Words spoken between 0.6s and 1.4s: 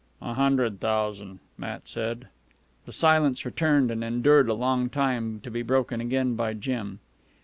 thousan',"